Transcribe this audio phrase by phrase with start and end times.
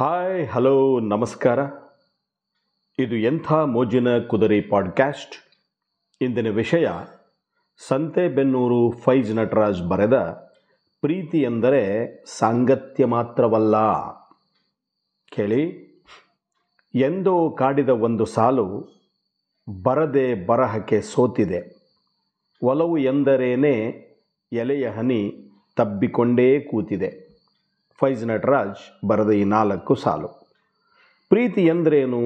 [0.00, 1.58] Hi hello ನಮಸ್ಕಾರ.
[2.98, 5.34] ಇದು ಎಂಥ ಮೋಜಿನ ಕುದುರೆ ಪಾಡ್ಕ್ಯಾಸ್ಟ್
[6.22, 6.88] ಇಂದಿನ ವಿಷಯ
[7.88, 10.14] ಸಂತೆಬೆನ್ನೂರು ಫೈಜ್ ನಟರಾಜ್ ಬರೆದ
[11.00, 13.76] ಪ್ರೀತಿ ಎಂದರೆ ಸಾಂಗತ್ಯ ಮಾತ್ರವಲ್ಲ.
[15.28, 15.66] ಕೇಳಿ.
[16.94, 18.88] ಎಂದೋ ಕಾಡಿದ ಒಂದು ಸಾಲು
[19.82, 21.90] ಬರದೆ ಬರಹಕ್ಕೆ ಸೋತಿದೆ.
[22.62, 23.90] ಒಲವು ಎಂದರೇನೆ
[24.52, 27.27] ಎಲೆಯ ಹನಿ ತಬ್ಬಿಕೊಂಡೇ ಕೂತಿದೆ.
[28.00, 30.48] ಫೈಜ್ ನಟರಾಜ್ ಬರೆದ ಈ ನಾಲ್ಕು ಸಾಲು.
[31.28, 32.20] ಪ್ರೀತಿ ಎಂದರೇನು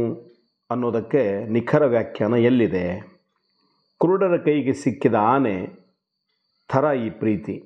[0.71, 3.13] ಅನ್ನೋದಕ್ಕೆ ನಿಖರ ವ್ಯಾಖ್ಯಾನ ಎಲ್ಲಿದೆ?
[3.99, 5.71] ಕುರುಡರ ಕೈಗೆ ಸಿಕ್ಕಿದ ಆನೆ,
[6.69, 7.65] ಥರ ಈ ಪ್ರೀತಿ.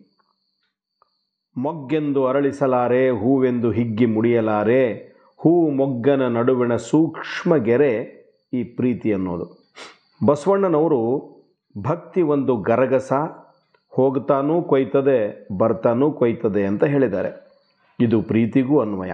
[1.56, 4.94] ಮೊಗ್ಗೆಂದು ಅರಳಿಸಲಾರೆ, ಹೂವೆಂದು ಹಿಗ್ಗಿ ಮುಡಿಯಲಾರೆ,
[5.36, 7.92] ಹೂ ಮೊಗ್ಗನ ನಡುವಿನ ಸೂಕ್ಷ್ಮ ಗೆರೆ
[8.52, 9.74] ಈ ಪ್ರೀತಿ ಅನ್ನೋದು.
[10.26, 11.00] ಬಸವಣ್ಣನವರು
[11.82, 13.12] ಭಕ್ತಿ ಒಂದು ಗರಗಸ,
[13.88, 17.45] ಹೋಗ್ತಾನೂ ಕೊಯ್ತದೆ, ಬರ್ತಾನೂ ಕೊಯ್ತದೆ ಅಂತ ಹೇಳಿದ್ದಾರೆ.
[18.00, 19.12] ಇದು ಪ್ರೀತಿಗೂ ಅನ್ವಯ.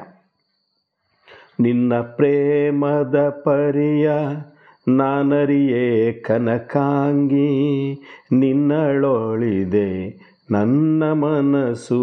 [1.60, 4.10] ನಿನ್ನ ಪ್ರೇಮದ ಪರಿಯ
[4.88, 7.92] ನಾನರಿಯೇ ಕನಕಾಂಗಿ,
[8.32, 10.08] ನಿನ್ನಳೊಳಿದೆ
[10.50, 11.98] ನನ್ನ ಮನಸ್ಸು,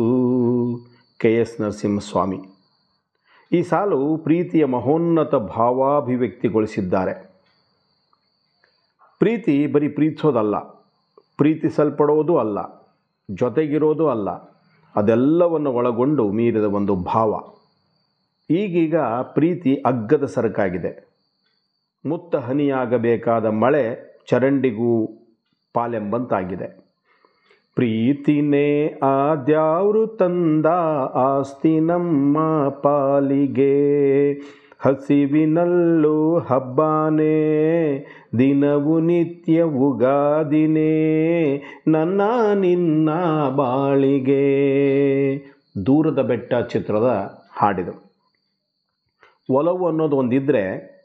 [1.20, 2.40] ಕೆ ಎಸ್ ನರಸಿಂಹಸ್ವಾಮಿ.
[3.52, 7.14] ಈ ಸಾಲು ಪ್ರೀತಿಯ ಮಹೋನ್ನತ ಭಾವಾಭಿವ್ಯಕ್ತಿಗೊಳಿಸಿದ್ದಾರೆ.
[9.20, 10.58] ಪ್ರೀತಿ ಬರೀ ಪ್ರೀತಿಸೋದಲ್ಲ,
[11.38, 12.60] ಪ್ರೀತಿಸಲ್ಪಡೋದು ಅಲ್ಲ,
[13.32, 14.59] ಜೊತೆಗಿರೋದು ಅಲ್ಲ
[14.96, 17.44] ಅದೆಲ್ಲವನ್ನು ಒಳಗೊಂಡು ಮೀರಿದ ಒಂದು ಭಾವ.
[18.50, 18.96] ಈಗೀಗ
[19.34, 21.10] ಪ್ರೀತಿ ಅಗ್ಗದ ಸರಕಾಗಿದೆ.
[22.06, 25.06] ಮುತ್ತ ಹನಿಯಾಗಬೇಕಾದ ಮಳೆ ಚರಂಡಿಗೂ
[25.74, 26.90] ಪಾಲೆಂಬಂತಾಗಿದೆ.
[27.76, 30.66] ಪ್ರೀತಿನೇ ಆದ್ಯಾವ್ರು ತಂದ
[31.14, 34.34] ಆಸ್ತಿ ನಮ್ಮ ಪಾಲಿಗೆ.
[34.86, 37.30] ಹಸಿವಿನಲ್ಲೂ ಹಬ್ಬಾನೇ,
[38.38, 40.92] ದಿನವು ನಿತ್ಯ ಉಗಾದಿನೇ,
[41.88, 42.22] ನನ್ನ
[42.54, 43.10] ನಿನ್ನ
[43.56, 44.46] ಬಾಳಿಗೆ.
[45.86, 48.14] ದೂರದ ಬೆಟ್ಟ ಚಿತ್ರದ ಹಾಡಿದು.
[49.50, 51.00] ಒಲವು ಅನ್ನೋದು ಒಂದಿದ್ದರೆ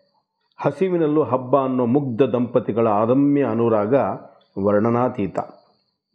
[0.58, 3.94] ಹಸಿವಿನಲ್ಲೂ ಹಬ್ಬ ಅನ್ನೋ ಮುಗ್ಧ ದಂಪತಿಗಳ ಅದಮ್ಯ ಅನುರಾಗ
[4.64, 5.38] ವರ್ಣನಾತೀತ.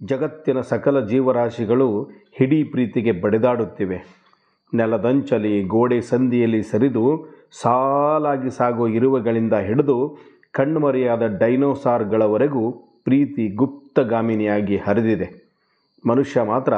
[0.03, 2.03] ಜಗತ್ತಿನ ಸಕಲ ಜೀವರಾಶಿಗಳು
[2.37, 4.19] ಹಿಡೀ ಪ್ರೀತಿಗೆ ಬಡಿದಾಡುತ್ತಿವೆ.
[4.73, 10.17] ನೆಲದಂಚಲಿ, ಗೋಡೆ ಸಂದಿಯಲ್ಲಿ ಸರಿದು ಸಾಲಾಗಿ ಸಾಗೋ ಇರುವೆಗಳಿಂದ ಹಿಡಿದು
[10.51, 12.71] ಕಣ್ಮರೆಯಾದ ಡೈನೋಸಾರ್ಗಳವರೆಗೂ
[13.03, 15.49] ಪ್ರೀತಿ ಗುಪ್ತಗಾಮಿನಿಯಾಗಿ ಹರಿದಿದೆ.
[16.07, 16.73] ಮನುಷ್ಯ ಮಾತ್ರ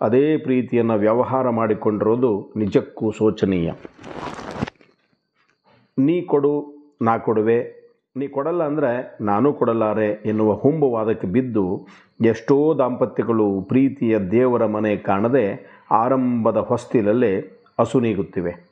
[0.00, 3.72] ಅದೇ ಪ್ರೀತಿಯನ್ನು ವ್ಯವಹಾರ ಮಾಡಿಕೊಂಡಿರೋದು ನಿಜಕ್ಕೂ ಶೋಚನೀಯ.
[5.98, 6.66] ನೀ ಕೊಡು,
[7.02, 7.82] ನಾ ಕೊಡುವೆ.
[8.16, 11.86] ನೀ ಕೊಡಲ್ಲ ಅಂದರೆ ನಾನು ಕೊಡಲಾರೆ ಎನ್ನುವ ಹುಂಬುವಾದಕ್ಕೆ ಬಿದ್ದು
[12.20, 18.71] ಎಷ್ಟೋ ದಾಂಪತ್ಯಗಳು ಪ್ರೀತಿಯ ದೇವರ ಮನೆ ಕಾಣದೆ ಆರಂಭದ ಹೊಸ್ತಿಲಲ್ಲೇ ಅಸುನೀಗುತ್ತಿವೆ.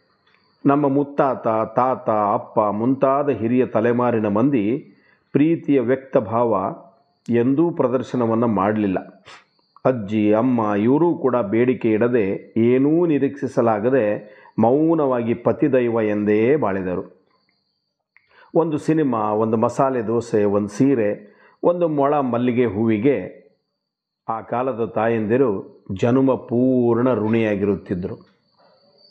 [0.66, 4.94] ನಮ್ಮ ಮುತ್ತಾತ, ತಾತ, ಅಪ್ಪ, ಮುಂತಾದ ಹಿರಿಯ ತಲೆಮಾರಿನ ಮಂದಿ
[5.32, 6.76] ಪ್ರೀತಿಯ ವ್ಯಕ್ತ ಭಾವ
[7.28, 8.98] ಎಂದೂ ಪ್ರದರ್ಶನವನ್ನು ಮಾಡಲಿಲ್ಲ.
[9.84, 17.27] ಅಜ್ಜಿ, ಅಮ್ಮ ಇವರೂ ಕೂಡ ಬೇಡಿಕೆ ಇಡದೆ ಏನೂ ನಿರೀಕ್ಷಿಸಲಾಗದೆ ಮೌನವಾಗಿ ಪತಿದೈವ ಎಂದೇ ಬಾಳಿದರು.
[18.54, 23.41] ಒಂದು ಸಿನಿಮಾ, ಒಂದು ಮಸಾಲೆ ದೋಸೆ, ಒಂದು ಸೀರೆ, ಒಂದು ಮೊಳ ಮಲ್ಲಿಗೆ ಹೂವಿಗೆ
[24.28, 28.28] ಆ ಕಾಲದ ತಾಯಂದಿರು ಜನುಮ ಪೂರ್ಣ ಋಣಿಯಾಗಿರುತ್ತಿದ್ದರು.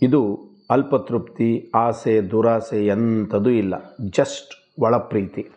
[0.01, 3.95] ಇದು ಅಲ್ಪತೃಪ್ತಿ, ಆಸೆ, ದುರಾಸೆ ಎಂಥದೂ ಇಲ್ಲ.
[4.09, 5.47] ಜಸ್ಟ್ ಒಳಪ್ರೀತಿ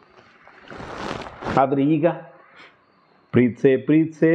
[1.56, 2.06] ಆದರೆ ಈಗ
[3.33, 4.33] ಪ್ರೀತ್ಸೆ ಪ್ರೀತ್ಸೆ,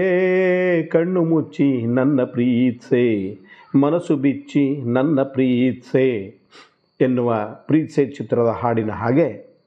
[0.83, 3.37] ಕಣ್ಣು ಮುಚ್ಚಿ ನನ್ನ ಪ್ರೀತ್ಸೆ,
[3.75, 6.35] ಮನಸ್ಸು ಬಿಚ್ಚಿ ನನ್ನ ಪ್ರೀತ್ಸೆ
[7.01, 7.35] ಎನ್ನುವ
[7.67, 9.57] ಪ್ರೀತ್ಸೆ ಚಿತ್ರದ ಹಾಡಿನ ಹಾಗೆ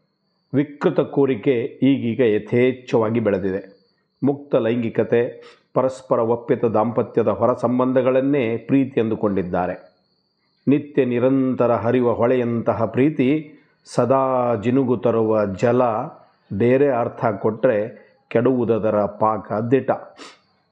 [0.55, 3.81] ವಿಕೃತ ಕೋರಿಕೆ ಈಗೀಗ ಯಥೇಚ್ಛವಾಗಿ ಬೆಳೆದಿದೆ.
[4.23, 5.43] ಮುಕ್ತ ಲೈಂಗಿಕತೆ,
[5.75, 9.90] ಪರಸ್ಪರ ಒಪ್ಪಿತ ದಾಂಪತ್ಯದ ಹೊರ ಸಂಬಂಧಗಳನ್ನೇ ಪ್ರೀತಿ ಎಂದುಕೊಂಡಿದ್ದಾರೆ
[10.69, 13.55] ನಿತ್ಯ ನಿರಂತರ ಹರಿವ ಹೊಳೆಯಂತಹ ಪ್ರೀತಿ
[13.95, 15.83] ಸದಾ ಜಿನುಗು ತರುವ ಜಲ,
[16.53, 19.91] ಬೇರೆ ಅರ್ಥ ಕೊಟ್ಟರೆ ಕೆಡುವುದರ ಪಾಕ ದಿಟ.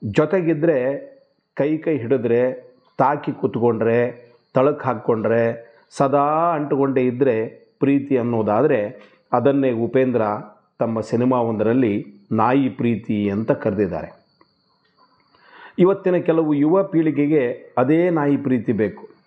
[0.05, 1.09] ಜೊತೆಗಿದ್ದರೆ
[1.55, 7.49] ಕೈ ಕೈ ಹಿಡಿದ್ರೆ, ತಾಕಿ ಕೂತ್ಕೊಂಡ್ರೆ ತಳಕ್ಕೆ ಹಾಕ್ಕೊಂಡ್ರೆ, ಸದಾ ಅಂಟುಕೊಂಡೇ ಇದ್ದರೆ
[7.81, 10.23] ಪ್ರೀತಿ ಅನ್ನೋದಾದರೆ ಅದನ್ನೇ ಉಪೇಂದ್ರ
[10.79, 14.19] ತಮ್ಮ ಸಿನಿಮಾವೊಂದರಲ್ಲಿ ನಾಯಿ ಪ್ರೀತಿ ಅಂತ ಕರೆದಿದ್ದಾರೆ.
[15.79, 19.18] ಇವತ್ತಿನ ಕೆಲವು ಯುವ ಪೀಳಿಗೆಗೆ ಅದೇ ನಾಯಿ ಪ್ರೀತಿ ಬೇಕು.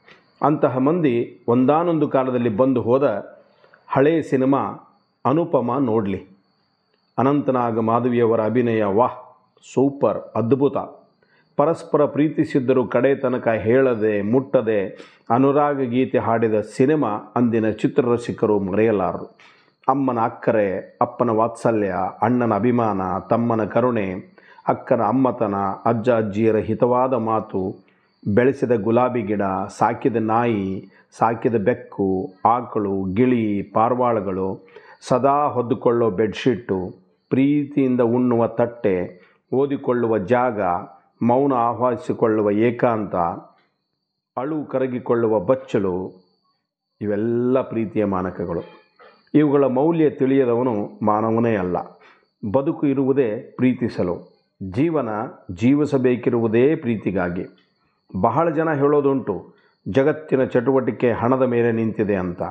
[0.43, 3.03] ಅಂತಹ ಮಂದಿ ಒಂದಾನೊಂದು ಕಾಲದಲ್ಲಿ ಬಂದು ಹೋದ
[3.87, 4.61] ಹಳೆಯ ಸಿನಿಮಾ
[5.25, 6.27] ಅನುಪಮ ನೋಡಲಿ.
[7.17, 9.17] ಅನಂತನಾಗ ಮಾಧವಿಯವರ ಅಭಿನಯ ವಾಹ್,
[9.73, 10.77] ಸೂಪರ್, ಅದ್ಭುತ.
[11.57, 14.79] ಪರಸ್ಪರ ಪ್ರೀತಿಸಿದ್ದರೂ ಕಡೆ ತನಕ ಹೇಳದೆ ಮುಟ್ಟದೆ
[15.29, 19.37] ಅನುರಾಗ ಗೀತೆ ಹಾಡಿದ ಸಿನಿಮಾ ಅಂದಿನ ಚಿತ್ರರಸಿಕರು ಮರೆಯಲಾರರು.
[19.87, 24.37] ಅಮ್ಮನ ಅಕ್ಕರೆ, ಅಪ್ಪನ ವಾತ್ಸಲ್ಯ, ಅಣ್ಣನ ಅಭಿಮಾನ, ತಮ್ಮನ ಕರುಣೆ,
[24.67, 25.55] ಅಕ್ಕನ ಅಮ್ಮತನ,
[25.85, 27.90] ಅಜ್ಜ ಅಜ್ಜಿಯರ ಹಿತವಾದ ಮಾತು
[28.27, 29.41] ಬೆಳೆಸಿದ ಗುಲಾಬಿ ಗಿಡ,
[29.77, 30.85] ಸಾಕಿದ ನಾಯಿ,
[31.17, 34.67] ಸಾಕಿದ ಬೆಕ್ಕು, ಆಕಳು, ಗಿಳಿ, ಪಾರ್ವಾಳಗಳು
[35.01, 36.95] ಸದಾ ಹೊದ್ದುಕೊಳ್ಳೋ ಬೆಡ್ಶೀಟು,
[37.29, 39.21] ಪ್ರೀತಿಯಿಂದ ಉಣ್ಣುವ ತಟ್ಟೆ,
[39.53, 40.61] ಓದಿಕೊಳ್ಳುವ ಜಾಗ,
[41.21, 43.15] ಮೌನ ಆಹ್ವಾನಿಸಿಕೊಳ್ಳುವ ಏಕಾಂತ,
[44.37, 46.11] ಅಳು ಕರಗಿಕೊಳ್ಳುವ ಬಚ್ಚಲು,
[47.01, 48.81] ಇವೆಲ್ಲ ಪ್ರೀತಿಯ ಮಾನಕಗಳು.
[49.33, 51.77] ಇವುಗಳ ಮೌಲ್ಯ ತಿಳಿಯದವನು ಮಾನವನೇ ಅಲ್ಲ.
[52.51, 54.45] ಬದುಕು ಇರುವುದೇ ಪ್ರೀತಿಸಲು.
[54.71, 55.09] ಜೀವನ
[55.53, 57.45] ಜೀವಿಸಬೇಕಿರುವುದೇ ಪ್ರೀತಿಗಾಗಿ.
[58.19, 59.53] ಬಹಳ ಜನ ಹೇಳೋದುಂಟು,
[59.87, 62.41] ಜಗತ್ತಿನ ಚಟುವಟಿಕೆ ಹಣದ ಮೇಲೆ ನಿಂತಿದೆ ಅಂತ.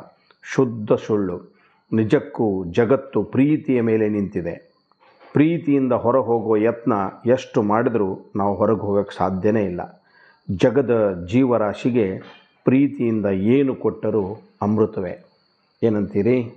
[0.43, 1.55] ಶುದ್ಧ ಸುಳ್ಳು.
[1.93, 4.71] ನಿಜಕ್ಕೂ ಜಗತ್ತು ಪ್ರೀತಿಯ ಮೇಲೆ ನಿಂತಿದೆ.
[5.33, 6.93] ಪ್ರೀತಿಯಿಂದ ಹೊರ ಹೋಗುವ ಯತ್ನ
[7.27, 10.05] ಎಷ್ಟು ಮಾಡಿದರೂ ನಾವು ಹೊರಗೆ ಹೋಗೋಕ್ಕೆ ಸಾಧ್ಯನೇ ಇಲ್ಲ.
[10.57, 12.19] ಜಗದ ಜೀವರಾಶಿಗೆ
[12.65, 15.25] ಪ್ರೀತಿಯಿಂದ ಏನು ಕೊಟ್ಟರೂ ಅಮೃತವೇ.
[15.83, 16.55] ಏನಂತೀರಿ?